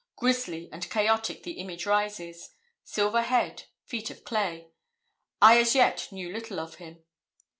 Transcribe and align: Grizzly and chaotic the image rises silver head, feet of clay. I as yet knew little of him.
Grizzly 0.15 0.67
and 0.71 0.89
chaotic 0.89 1.43
the 1.43 1.59
image 1.59 1.85
rises 1.85 2.55
silver 2.83 3.21
head, 3.21 3.65
feet 3.83 4.09
of 4.09 4.23
clay. 4.23 4.69
I 5.39 5.59
as 5.59 5.75
yet 5.75 6.07
knew 6.11 6.33
little 6.33 6.59
of 6.59 6.77
him. 6.77 7.03